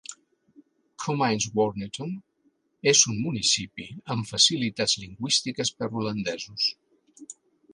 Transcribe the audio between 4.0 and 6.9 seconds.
amb facilitats lingüístiques per holandesos.